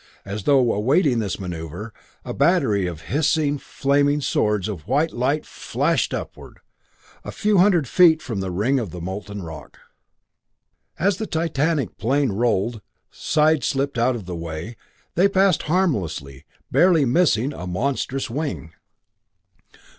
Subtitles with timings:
[0.25, 1.93] As though awaiting this maneuver,
[2.25, 6.57] a battery of hissing, flaming swords of white light flashed upward,
[7.23, 9.77] a few hundred feet from the ring of molten rock.
[10.97, 14.75] As the titanic plane rolled, side slipped out of the way,
[15.13, 18.73] they passed, harmlessly, barely missing a monstrous wing.